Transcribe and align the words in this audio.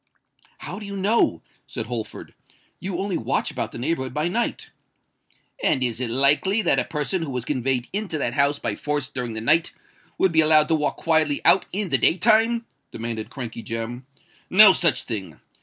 "How 0.61 0.79
do 0.79 0.85
you 0.87 0.97
know?" 0.97 1.43
said 1.67 1.85
Holford. 1.85 2.33
"You 2.79 2.97
only 2.97 3.17
watch 3.19 3.51
about 3.51 3.71
the 3.71 3.77
neighbourhood 3.77 4.15
by 4.15 4.29
night." 4.29 4.71
"And 5.63 5.83
is 5.83 5.99
it 6.01 6.09
likely 6.09 6.63
that 6.63 6.79
a 6.79 6.85
person 6.85 7.21
who 7.21 7.29
was 7.29 7.45
conveyed 7.45 7.87
into 7.93 8.17
that 8.17 8.33
house 8.33 8.57
by 8.57 8.75
force 8.75 9.07
during 9.07 9.33
the 9.33 9.41
night, 9.41 9.73
would 10.17 10.31
be 10.31 10.41
allowed 10.41 10.69
to 10.69 10.75
walk 10.75 10.97
quietly 10.97 11.39
out 11.45 11.67
in 11.71 11.89
the 11.89 11.99
day 11.99 12.17
time?" 12.17 12.65
demanded 12.89 13.29
Crankey 13.29 13.61
Jem. 13.61 14.07
"No 14.49 14.73
such 14.73 15.03
thing! 15.03 15.39